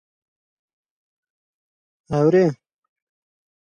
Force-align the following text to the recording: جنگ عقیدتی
جنگ 2.07 2.15
عقیدتی 2.17 2.47